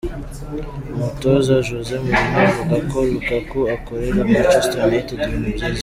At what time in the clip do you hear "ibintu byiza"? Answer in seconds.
5.21-5.79